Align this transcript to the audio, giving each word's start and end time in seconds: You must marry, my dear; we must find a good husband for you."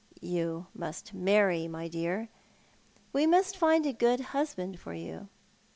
You 0.19 0.65
must 0.73 1.13
marry, 1.13 1.67
my 1.67 1.87
dear; 1.87 2.29
we 3.13 3.27
must 3.27 3.55
find 3.55 3.85
a 3.85 3.93
good 3.93 4.19
husband 4.33 4.79
for 4.79 4.95
you." 4.95 5.29